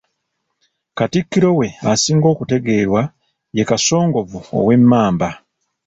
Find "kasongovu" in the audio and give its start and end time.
3.69-4.39